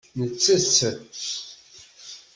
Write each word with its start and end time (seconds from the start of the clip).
Nettett. 0.19 0.77